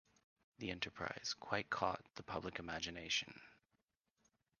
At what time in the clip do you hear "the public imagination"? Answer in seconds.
2.15-3.39